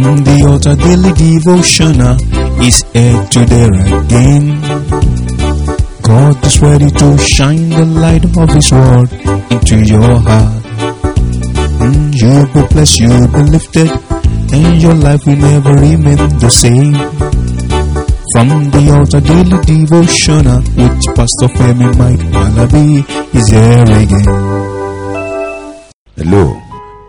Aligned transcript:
The 0.00 0.46
altar 0.48 0.76
daily 0.80 1.12
devotional 1.12 2.16
is 2.64 2.80
here 2.96 3.20
to 3.20 3.40
there 3.44 3.76
again. 4.00 4.56
God 6.00 6.40
is 6.46 6.56
ready 6.62 6.88
to 6.90 7.18
shine 7.18 7.68
the 7.68 7.84
light 7.84 8.24
of 8.24 8.48
His 8.48 8.72
word 8.72 9.12
into 9.52 9.76
your 9.84 10.16
heart. 10.24 10.64
Mm, 11.84 12.16
you'll 12.16 12.48
be 12.48 12.62
blessed, 12.72 13.00
you'll 13.00 13.28
be 13.28 13.42
lifted, 13.52 13.90
and 14.56 14.80
your 14.80 14.94
life 14.94 15.20
will 15.26 15.36
never 15.36 15.74
remain 15.74 16.16
the 16.40 16.48
same. 16.48 16.94
From 18.32 18.70
the 18.72 18.96
altar 18.96 19.20
daily 19.20 19.60
devotional 19.68 20.62
which 20.80 21.04
Pastor 21.12 21.52
Femi 21.60 21.92
Mike 22.00 22.24
Alabi 22.40 23.04
is 23.36 23.48
here 23.52 23.84
again. 23.84 24.24
Hello, 26.16 26.56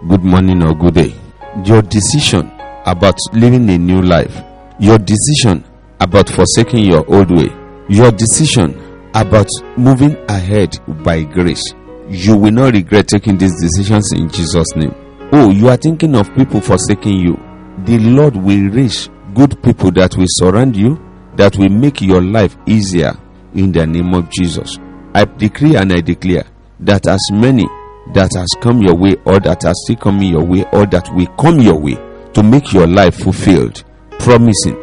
good 0.10 0.24
morning 0.26 0.62
or 0.62 0.76
good 0.76 0.96
day. 0.96 1.16
Your 1.64 1.82
decision 1.84 2.52
about 2.86 3.18
living 3.34 3.70
a 3.70 3.78
new 3.78 4.02
life, 4.02 4.44
your 4.80 4.98
decision 4.98 5.64
about 6.00 6.30
forsaking 6.30 6.86
your 6.86 7.06
old 7.14 7.30
way, 7.32 7.50
your 7.90 8.12
decision 8.12 9.10
about 9.14 9.48
moving 9.78 10.16
ahead 10.30 10.76
by 11.04 11.24
grace. 11.24 11.64
You 12.10 12.36
will 12.38 12.52
not 12.52 12.74
regret 12.74 13.08
taking 13.08 13.38
these 13.38 13.54
decisions 13.62 14.12
in 14.14 14.30
Jesus' 14.30 14.76
name. 14.76 14.94
Oh, 15.32 15.50
you 15.52 15.70
are 15.70 15.78
thinking 15.78 16.16
of 16.16 16.34
people 16.36 16.60
forsaking 16.60 17.20
you. 17.20 17.38
The 17.86 18.00
Lord 18.00 18.36
will 18.36 18.70
reach 18.70 19.10
good 19.34 19.62
people 19.64 19.92
that 19.92 20.16
will 20.18 20.26
surround 20.28 20.76
you, 20.76 21.00
that 21.36 21.56
will 21.58 21.70
make 21.70 22.02
your 22.02 22.22
life 22.22 22.58
easier 22.66 23.14
in 23.54 23.72
the 23.72 23.86
name 23.86 24.14
of 24.14 24.30
Jesus. 24.30 24.78
I 25.14 25.26
decree 25.26 25.76
and 25.76 25.92
I 25.94 26.02
declare 26.02 26.46
that 26.82 27.08
as 27.08 27.22
many 27.32 27.66
that 28.14 28.32
has 28.36 28.50
come 28.60 28.82
your 28.82 28.96
way 28.96 29.16
or 29.26 29.40
that 29.40 29.64
are 29.66 29.74
still 29.76 29.96
coming 29.98 30.32
your 30.32 30.44
way 30.44 30.66
or 30.74 30.86
that 30.88 31.10
will 31.14 31.28
come 31.38 31.60
your 31.60 31.80
way 31.80 31.96
to 32.34 32.44
make 32.44 32.74
your 32.74 32.88
life 32.88 33.16
fulfilled, 33.16 33.84
promising 34.20 34.76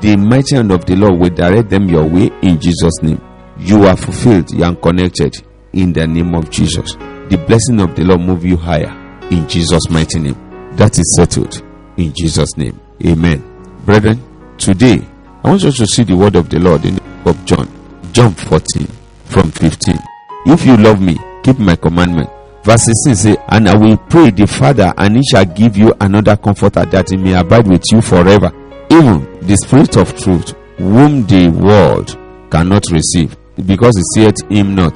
the 0.00 0.16
mighty 0.16 0.54
hand 0.56 0.70
of 0.70 0.84
the 0.86 0.94
Lord 0.96 1.18
will 1.18 1.30
direct 1.30 1.70
them 1.70 1.88
your 1.88 2.04
way 2.04 2.30
in 2.42 2.60
Jesus' 2.60 3.02
name. 3.02 3.20
You 3.58 3.84
are 3.84 3.96
fulfilled 3.96 4.50
and 4.52 4.80
connected 4.80 5.36
in 5.72 5.92
the 5.92 6.06
name 6.06 6.34
of 6.34 6.50
Jesus. 6.50 6.94
The 6.94 7.42
blessing 7.46 7.80
of 7.80 7.94
the 7.96 8.04
Lord 8.04 8.20
move 8.20 8.44
you 8.44 8.56
higher 8.56 8.90
in 9.30 9.48
Jesus' 9.48 9.90
mighty 9.90 10.20
name. 10.20 10.36
That 10.76 10.98
is 10.98 11.14
settled 11.16 11.62
in 11.96 12.12
Jesus' 12.14 12.56
name. 12.56 12.80
Amen. 13.04 13.42
Brethren, 13.84 14.22
today 14.56 15.00
I 15.42 15.50
want 15.50 15.62
you 15.64 15.72
to 15.72 15.86
see 15.86 16.04
the 16.04 16.16
word 16.16 16.36
of 16.36 16.48
the 16.48 16.58
Lord 16.58 16.84
in 16.84 16.94
the 16.94 17.00
book 17.00 17.36
of 17.36 17.44
John, 17.44 17.68
John 18.12 18.32
14 18.34 18.86
from 19.24 19.50
15. 19.50 19.98
If 20.46 20.64
you 20.64 20.76
love 20.76 21.00
me, 21.00 21.16
keep 21.42 21.58
my 21.58 21.76
commandment. 21.76 22.30
Verse 22.62 22.84
16 22.84 23.14
say, 23.14 23.36
And 23.48 23.68
I 23.68 23.76
will 23.76 23.96
pray 23.96 24.30
the 24.30 24.46
Father, 24.46 24.92
and 24.96 25.16
he 25.16 25.22
shall 25.30 25.44
give 25.44 25.76
you 25.76 25.94
another 26.00 26.36
comforter 26.36 26.84
that 26.86 27.10
he 27.10 27.16
may 27.16 27.34
abide 27.34 27.66
with 27.68 27.82
you 27.92 28.02
forever. 28.02 28.50
Even 28.90 29.38
the 29.46 29.56
Spirit 29.56 29.96
of 29.96 30.16
truth, 30.18 30.54
whom 30.76 31.26
the 31.26 31.48
world 31.48 32.18
cannot 32.50 32.84
receive, 32.90 33.36
because 33.66 33.96
he 33.96 34.02
seeth 34.22 34.48
him 34.50 34.74
not, 34.74 34.94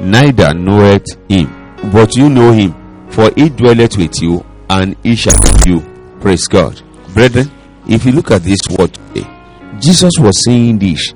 neither 0.00 0.52
knoweth 0.54 1.06
him. 1.28 1.46
But 1.92 2.16
you 2.16 2.28
know 2.28 2.52
him, 2.52 2.74
for 3.10 3.30
he 3.36 3.48
dwelleth 3.48 3.96
with 3.96 4.20
you, 4.20 4.44
and 4.68 4.96
he 5.02 5.14
shall 5.14 5.38
give 5.40 5.66
you. 5.66 5.80
Praise 6.20 6.46
God. 6.46 6.80
Brethren, 7.12 7.50
if 7.88 8.04
you 8.04 8.12
look 8.12 8.30
at 8.30 8.42
this 8.42 8.60
word 8.76 8.92
today, 8.94 9.28
Jesus 9.80 10.12
was 10.18 10.44
saying 10.44 10.78
this 10.78 11.12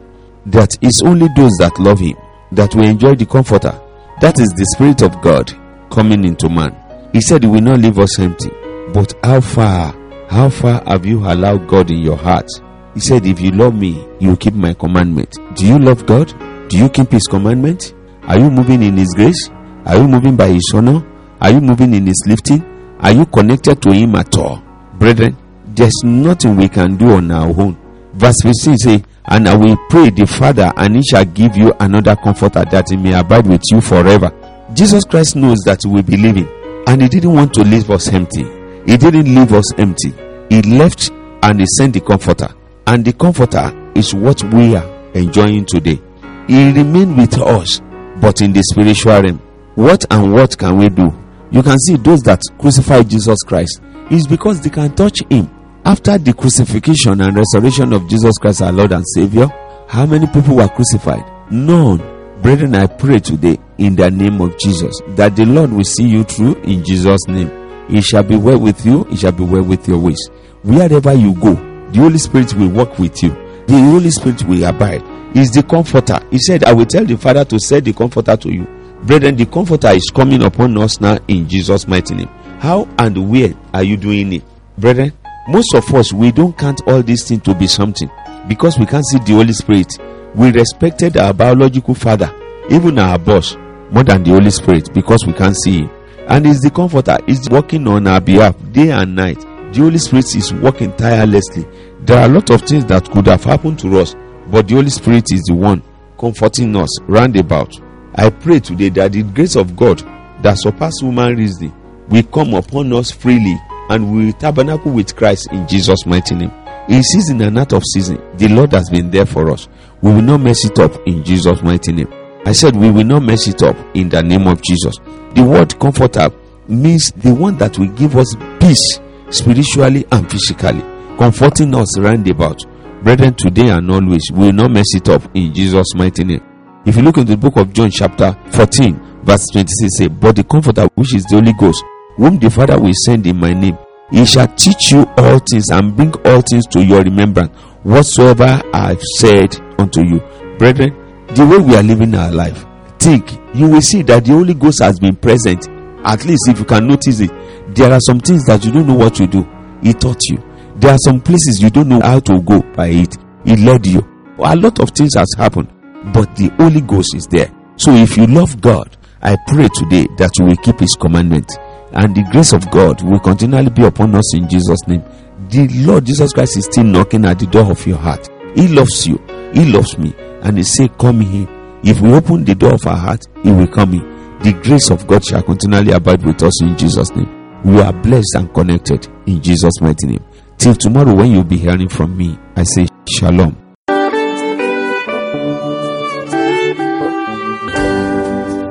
that 0.46 0.76
it's 0.80 1.02
only 1.02 1.28
those 1.36 1.52
that 1.58 1.78
love 1.78 1.98
him 1.98 2.16
that 2.52 2.74
will 2.74 2.86
enjoy 2.86 3.14
the 3.14 3.26
comforter. 3.26 3.78
That 4.20 4.38
is 4.40 4.48
the 4.56 4.66
Spirit 4.74 5.02
of 5.02 5.20
God 5.22 5.52
coming 5.90 6.24
into 6.24 6.48
man. 6.48 6.76
He 7.12 7.20
said 7.20 7.42
he 7.42 7.48
will 7.48 7.60
not 7.60 7.78
leave 7.78 7.98
us 7.98 8.18
empty. 8.18 8.50
But 8.92 9.14
how 9.22 9.40
far, 9.40 9.94
how 10.28 10.48
far 10.48 10.82
have 10.86 11.04
you 11.06 11.18
allowed 11.20 11.68
God 11.68 11.90
in 11.90 11.98
your 11.98 12.16
heart? 12.16 12.48
He 12.94 13.00
said, 13.00 13.26
If 13.26 13.40
you 13.40 13.50
love 13.50 13.74
me, 13.74 14.06
you 14.18 14.36
keep 14.36 14.54
my 14.54 14.74
commandment. 14.74 15.36
Do 15.54 15.66
you 15.66 15.78
love 15.78 16.06
God? 16.06 16.32
Do 16.68 16.78
you 16.78 16.88
keep 16.88 17.10
his 17.12 17.24
commandment? 17.26 17.94
Are 18.22 18.38
you 18.38 18.50
moving 18.50 18.82
in 18.82 18.96
his 18.96 19.12
grace? 19.14 19.48
Are 19.86 19.96
you 19.96 20.08
moving 20.08 20.36
by 20.36 20.48
his 20.48 20.70
honor? 20.74 21.02
Are 21.40 21.50
you 21.50 21.60
moving 21.60 21.94
in 21.94 22.06
his 22.06 22.22
lifting? 22.26 22.62
Are 23.00 23.12
you 23.12 23.24
connected 23.26 23.80
to 23.82 23.92
him 23.92 24.14
at 24.16 24.36
all? 24.36 24.62
Brethren, 24.98 25.36
there's 25.66 26.02
nothing 26.04 26.56
we 26.56 26.68
can 26.68 26.96
do 26.96 27.10
on 27.12 27.30
our 27.30 27.48
own. 27.48 27.76
Verse 28.14 28.42
15 28.42 28.76
say, 28.78 29.04
And 29.24 29.48
I 29.48 29.54
will 29.54 29.76
pray 29.88 30.10
the 30.10 30.26
Father, 30.26 30.72
and 30.76 30.96
he 30.96 31.02
shall 31.02 31.24
give 31.24 31.56
you 31.56 31.72
another 31.78 32.16
comforter 32.16 32.64
that 32.64 32.86
he 32.90 32.96
may 32.96 33.14
abide 33.14 33.46
with 33.46 33.62
you 33.70 33.80
forever. 33.80 34.30
Jesus 34.74 35.04
Christ 35.04 35.36
knows 35.36 35.58
that 35.64 35.80
we 35.84 35.92
will 35.92 36.02
be 36.02 36.16
living, 36.16 36.48
and 36.86 37.02
he 37.02 37.08
didn't 37.08 37.32
want 37.34 37.54
to 37.54 37.62
leave 37.62 37.90
us 37.90 38.08
empty. 38.12 38.44
He 38.86 38.96
didn't 38.96 39.34
leave 39.34 39.52
us 39.52 39.72
empty. 39.78 40.12
He 40.48 40.62
left 40.62 41.10
and 41.42 41.60
he 41.60 41.66
sent 41.76 41.94
the 41.94 42.00
comforter. 42.00 42.48
And 42.86 43.04
the 43.04 43.12
comforter 43.12 43.70
is 43.94 44.14
what 44.14 44.42
we 44.44 44.76
are 44.76 45.12
enjoying 45.12 45.66
today. 45.66 46.00
He 46.46 46.72
remained 46.72 47.16
with 47.16 47.38
us, 47.38 47.80
but 48.20 48.40
in 48.40 48.52
the 48.52 48.62
spiritual 48.62 49.20
realm. 49.20 49.38
What 49.74 50.04
and 50.10 50.32
what 50.32 50.56
can 50.56 50.78
we 50.78 50.88
do? 50.88 51.12
You 51.50 51.62
can 51.62 51.78
see 51.78 51.96
those 51.96 52.22
that 52.22 52.42
crucified 52.58 53.08
Jesus 53.08 53.38
Christ 53.42 53.80
is 54.10 54.26
because 54.26 54.60
they 54.60 54.70
can 54.70 54.94
touch 54.94 55.18
him. 55.30 55.50
After 55.84 56.18
the 56.18 56.32
crucifixion 56.32 57.20
and 57.20 57.36
resurrection 57.36 57.92
of 57.92 58.08
Jesus 58.08 58.36
Christ, 58.38 58.62
our 58.62 58.72
Lord 58.72 58.92
and 58.92 59.04
Savior, 59.14 59.48
how 59.86 60.06
many 60.06 60.26
people 60.26 60.56
were 60.56 60.68
crucified? 60.68 61.24
None. 61.50 62.17
Brethren, 62.42 62.76
I 62.76 62.86
pray 62.86 63.18
today 63.18 63.58
in 63.78 63.96
the 63.96 64.10
name 64.10 64.40
of 64.40 64.56
Jesus 64.58 65.00
that 65.16 65.34
the 65.34 65.44
Lord 65.44 65.72
will 65.72 65.84
see 65.84 66.08
you 66.08 66.22
through 66.24 66.54
in 66.62 66.84
Jesus' 66.84 67.26
name. 67.26 67.50
It 67.90 68.02
shall 68.02 68.22
be 68.22 68.36
well 68.36 68.58
with 68.58 68.84
you, 68.86 69.06
it 69.10 69.18
shall 69.18 69.32
be 69.32 69.44
well 69.44 69.64
with 69.64 69.88
your 69.88 69.98
ways. 69.98 70.28
Wherever 70.62 71.12
you 71.14 71.34
go, 71.34 71.54
the 71.90 71.98
Holy 71.98 72.18
Spirit 72.18 72.54
will 72.54 72.68
walk 72.68 72.98
with 72.98 73.22
you. 73.22 73.30
The 73.66 73.78
Holy 73.90 74.10
Spirit 74.10 74.42
will 74.44 74.64
abide. 74.64 75.02
Is 75.36 75.50
the 75.50 75.62
comforter. 75.62 76.18
He 76.30 76.38
said, 76.38 76.64
I 76.64 76.72
will 76.72 76.86
tell 76.86 77.04
the 77.04 77.16
Father 77.16 77.44
to 77.44 77.58
send 77.60 77.84
the 77.84 77.92
comforter 77.92 78.36
to 78.36 78.50
you. 78.50 78.64
Brethren, 79.02 79.36
the 79.36 79.46
comforter 79.46 79.88
is 79.88 80.10
coming 80.14 80.42
upon 80.42 80.76
us 80.78 81.00
now 81.00 81.18
in 81.28 81.48
Jesus' 81.48 81.86
mighty 81.86 82.14
name. 82.14 82.28
How 82.60 82.88
and 82.98 83.30
where 83.30 83.52
are 83.74 83.82
you 83.82 83.96
doing 83.96 84.32
it? 84.32 84.42
Brethren, 84.78 85.12
most 85.48 85.74
of 85.74 85.92
us 85.94 86.12
we 86.12 86.32
don't 86.32 86.56
count 86.56 86.80
all 86.86 87.02
these 87.02 87.26
things 87.28 87.42
to 87.42 87.54
be 87.54 87.66
something 87.66 88.10
because 88.48 88.78
we 88.78 88.86
can't 88.86 89.06
see 89.06 89.18
the 89.18 89.34
Holy 89.34 89.52
Spirit. 89.52 89.92
We 90.34 90.50
respected 90.52 91.16
our 91.16 91.32
biological 91.32 91.94
father, 91.94 92.34
even 92.70 92.98
our 92.98 93.18
boss, 93.18 93.56
more 93.90 94.04
than 94.04 94.22
the 94.22 94.30
Holy 94.30 94.50
Spirit 94.50 94.92
because 94.92 95.24
we 95.26 95.32
can't 95.32 95.56
see 95.56 95.80
him. 95.82 95.90
And 96.28 96.46
is 96.46 96.60
the 96.60 96.70
comforter 96.70 97.16
is 97.26 97.48
working 97.50 97.86
on 97.88 98.06
our 98.06 98.20
behalf 98.20 98.54
day 98.72 98.90
and 98.90 99.16
night. 99.16 99.40
The 99.72 99.80
Holy 99.80 99.98
Spirit 99.98 100.34
is 100.36 100.52
working 100.52 100.94
tirelessly. 100.96 101.66
There 102.00 102.18
are 102.18 102.26
a 102.26 102.32
lot 102.32 102.50
of 102.50 102.62
things 102.62 102.84
that 102.86 103.10
could 103.10 103.26
have 103.26 103.44
happened 103.44 103.78
to 103.80 103.98
us, 103.98 104.14
but 104.48 104.68
the 104.68 104.74
Holy 104.74 104.90
Spirit 104.90 105.26
is 105.32 105.42
the 105.42 105.54
one 105.54 105.82
comforting 106.18 106.76
us 106.76 107.00
round 107.02 107.36
about. 107.36 107.72
I 108.14 108.30
pray 108.30 108.60
today 108.60 108.88
that 108.90 109.12
the 109.12 109.22
grace 109.22 109.56
of 109.56 109.76
God 109.76 109.98
that 110.42 110.58
surpasses 110.58 111.00
human 111.00 111.36
reasoning 111.36 111.74
will 112.08 112.22
come 112.24 112.54
upon 112.54 112.92
us 112.92 113.10
freely 113.10 113.56
and 113.90 114.12
we 114.12 114.26
will 114.26 114.32
tabernacle 114.32 114.92
with 114.92 115.16
Christ 115.16 115.48
in 115.52 115.66
Jesus' 115.66 116.04
mighty 116.06 116.34
name. 116.34 116.52
In 116.88 117.02
season 117.02 117.42
and 117.42 117.58
out 117.58 117.74
of 117.74 117.82
season, 117.84 118.16
the 118.38 118.48
Lord 118.48 118.72
has 118.72 118.88
been 118.88 119.10
there 119.10 119.26
for 119.26 119.50
us. 119.50 119.68
We 120.00 120.12
will 120.12 120.22
not 120.22 120.38
mess 120.38 120.64
it 120.64 120.78
up 120.78 120.92
in 121.06 121.22
Jesus' 121.22 121.62
mighty 121.62 121.92
name. 121.92 122.12
I 122.46 122.52
said 122.52 122.74
we 122.74 122.90
will 122.90 123.04
not 123.04 123.22
mess 123.22 123.46
it 123.46 123.62
up 123.62 123.76
in 123.94 124.08
the 124.08 124.22
name 124.22 124.46
of 124.46 124.62
Jesus. 124.62 124.96
The 125.34 125.44
word 125.44 125.78
comforter 125.78 126.30
means 126.66 127.12
the 127.12 127.34
one 127.34 127.58
that 127.58 127.78
will 127.78 127.88
give 127.88 128.16
us 128.16 128.34
peace 128.58 129.00
spiritually 129.30 130.06
and 130.10 130.30
physically, 130.30 130.80
comforting 131.18 131.74
us 131.74 131.98
round 131.98 132.26
about. 132.28 132.64
Brethren, 133.02 133.34
today 133.34 133.68
and 133.68 133.90
always, 133.90 134.22
we 134.32 134.46
will 134.46 134.52
not 134.52 134.70
mess 134.70 134.94
it 134.94 135.08
up 135.10 135.22
in 135.36 135.52
Jesus' 135.52 135.94
mighty 135.94 136.24
name. 136.24 136.42
If 136.86 136.96
you 136.96 137.02
look 137.02 137.18
in 137.18 137.26
the 137.26 137.36
book 137.36 137.56
of 137.58 137.72
John, 137.74 137.90
chapter 137.90 138.34
14, 138.52 139.24
verse 139.24 139.46
26, 139.52 139.98
say, 139.98 140.08
But 140.08 140.36
the 140.36 140.44
comforter, 140.44 140.88
which 140.94 141.14
is 141.14 141.24
the 141.24 141.36
Holy 141.36 141.52
Ghost, 141.52 141.84
whom 142.16 142.38
the 142.38 142.50
Father 142.50 142.80
will 142.80 142.94
send 143.04 143.26
in 143.26 143.36
my 143.36 143.52
name, 143.52 143.76
he 144.10 144.24
shall 144.24 144.48
teach 144.48 144.92
you 144.92 145.04
all 145.16 145.38
things 145.50 145.70
and 145.70 145.94
bring 145.96 146.12
all 146.24 146.42
things 146.42 146.66
to 146.68 146.84
your 146.84 147.02
remembrance, 147.02 147.54
whatsoever 147.82 148.62
I 148.72 148.88
have 148.88 149.02
said 149.18 149.54
unto 149.78 150.02
you. 150.02 150.20
Brethren, 150.58 150.94
the 151.34 151.46
way 151.46 151.58
we 151.58 151.76
are 151.76 151.82
living 151.82 152.14
our 152.14 152.30
life, 152.32 152.64
think, 152.98 153.30
you 153.54 153.68
will 153.68 153.82
see 153.82 154.02
that 154.02 154.24
the 154.24 154.32
Holy 154.32 154.54
Ghost 154.54 154.82
has 154.82 154.98
been 154.98 155.16
present. 155.16 155.68
At 156.04 156.24
least 156.24 156.48
if 156.48 156.58
you 156.58 156.64
can 156.64 156.86
notice 156.86 157.20
it, 157.20 157.30
there 157.74 157.92
are 157.92 158.00
some 158.00 158.20
things 158.20 158.44
that 158.46 158.64
you 158.64 158.72
don't 158.72 158.86
know 158.86 158.94
what 158.94 159.14
to 159.16 159.26
do. 159.26 159.46
He 159.82 159.92
taught 159.92 160.22
you. 160.24 160.42
There 160.76 160.92
are 160.92 160.98
some 161.04 161.20
places 161.20 161.60
you 161.60 161.70
don't 161.70 161.88
know 161.88 162.00
how 162.00 162.20
to 162.20 162.40
go 162.40 162.62
by 162.74 162.88
it. 162.88 163.16
He 163.44 163.56
led 163.56 163.86
you. 163.86 164.00
A 164.38 164.54
lot 164.56 164.78
of 164.80 164.90
things 164.90 165.14
has 165.16 165.32
happened, 165.36 165.68
but 166.14 166.34
the 166.36 166.48
Holy 166.58 166.80
Ghost 166.80 167.14
is 167.14 167.26
there. 167.26 167.50
So 167.76 167.92
if 167.94 168.16
you 168.16 168.26
love 168.26 168.60
God, 168.60 168.96
I 169.20 169.36
pray 169.48 169.68
today 169.74 170.06
that 170.16 170.30
you 170.38 170.44
will 170.46 170.56
keep 170.56 170.78
His 170.80 170.94
commandment, 170.94 171.50
and 171.92 172.14
the 172.14 172.22
grace 172.30 172.52
of 172.52 172.70
God 172.70 173.02
will 173.02 173.20
continually 173.20 173.70
be 173.70 173.84
upon 173.84 174.14
us 174.14 174.34
in 174.34 174.48
Jesus' 174.48 174.86
name. 174.86 175.02
The 175.50 175.68
Lord 175.86 176.04
Jesus 176.04 176.32
Christ 176.32 176.56
is 176.56 176.64
still 176.66 176.84
knocking 176.84 177.24
at 177.24 177.38
the 177.38 177.46
door 177.46 177.70
of 177.70 177.86
your 177.86 177.98
heart. 177.98 178.28
He 178.54 178.68
loves 178.68 179.06
you. 179.06 179.18
He 179.52 179.64
loves 179.64 179.96
me, 179.98 180.14
and 180.42 180.58
He 180.58 180.64
say, 180.64 180.88
"Come 180.98 181.22
in." 181.22 181.48
If 181.82 182.00
we 182.00 182.12
open 182.12 182.44
the 182.44 182.54
door 182.54 182.74
of 182.74 182.86
our 182.86 182.96
heart, 182.96 183.24
He 183.42 183.50
will 183.50 183.68
come 183.68 183.94
in. 183.94 184.02
The 184.42 184.52
grace 184.52 184.90
of 184.90 185.06
God 185.06 185.24
shall 185.24 185.42
continually 185.42 185.92
abide 185.92 186.24
with 186.24 186.42
us 186.42 186.62
in 186.62 186.76
Jesus' 186.76 187.14
name. 187.14 187.28
We 187.64 187.80
are 187.80 187.92
blessed 187.92 188.36
and 188.36 188.52
connected 188.52 189.08
in 189.26 189.40
Jesus' 189.40 189.80
mighty 189.80 190.06
name. 190.06 190.24
Till 190.58 190.74
tomorrow, 190.74 191.14
when 191.14 191.32
you'll 191.32 191.44
be 191.44 191.56
hearing 191.56 191.88
from 191.88 192.16
me, 192.16 192.38
I 192.56 192.64
say 192.64 192.86
Shalom. 193.08 193.56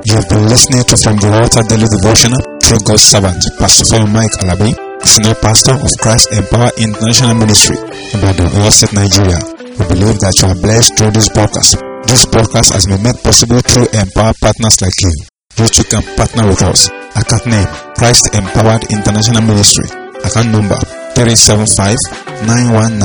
You 0.04 0.14
have 0.14 0.28
been 0.28 0.48
listening 0.48 0.84
to 0.84 0.96
From 0.96 1.16
the 1.16 1.28
Altar 1.32 1.62
Daily 1.68 1.86
Devotional 2.00 2.57
through 2.68 2.84
God's 2.84 3.08
servant, 3.08 3.40
Pastor 3.56 3.88
Father 3.88 4.12
Mike 4.12 4.36
Alabi, 4.44 4.76
Senior 5.00 5.32
Pastor 5.40 5.80
of 5.80 5.88
Christ 6.04 6.28
Empower 6.36 6.68
International 6.76 7.32
Ministry, 7.32 7.80
Ibadan, 8.12 8.52
Oyo 8.60 8.68
State, 8.68 8.92
Nigeria. 8.92 9.40
We 9.80 9.88
believe 9.88 10.20
that 10.20 10.36
you 10.36 10.52
are 10.52 10.58
blessed 10.60 11.00
through 11.00 11.16
this 11.16 11.32
podcast. 11.32 11.80
This 12.04 12.28
podcast 12.28 12.76
has 12.76 12.84
been 12.84 13.00
made 13.00 13.16
possible 13.24 13.64
through 13.64 13.88
Empower 13.96 14.36
partners 14.36 14.84
like 14.84 14.92
you. 15.00 15.08
You 15.56 15.64
too 15.72 15.88
can 15.88 16.04
partner 16.12 16.44
with 16.44 16.60
us. 16.60 16.92
Account 17.16 17.48
name, 17.48 17.64
Christ 17.96 18.36
Empowered 18.36 18.84
International 18.92 19.48
Ministry. 19.48 19.88
Account 20.20 20.52
number, 20.52 20.76
375 21.16 22.44
919 22.44 23.00